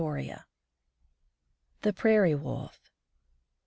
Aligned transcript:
]THE 1.83 1.93
PRAIRIE 1.93 2.33
WOLF. 2.33 2.89